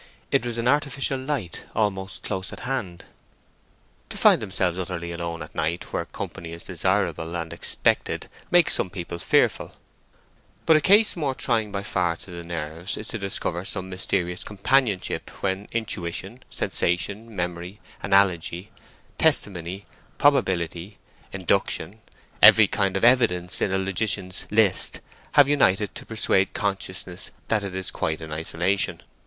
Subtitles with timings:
[0.31, 3.05] It was an artificial light, almost close at hand.
[4.09, 8.89] To find themselves utterly alone at night where company is desirable and expected makes some
[8.89, 9.73] people fearful;
[10.65, 14.43] but a case more trying by far to the nerves is to discover some mysterious
[14.43, 18.71] companionship when intuition, sensation, memory, analogy,
[19.19, 19.85] testimony,
[20.17, 20.97] probability,
[21.31, 27.91] induction—every kind of evidence in the logician's list—have united to persuade consciousness that it is
[27.91, 29.03] quite in isolation.